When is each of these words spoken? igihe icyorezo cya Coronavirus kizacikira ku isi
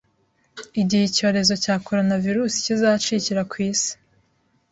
igihe 0.81 1.03
icyorezo 1.09 1.53
cya 1.63 1.75
Coronavirus 1.87 2.53
kizacikira 2.63 3.41
ku 3.51 3.55
isi 3.69 3.93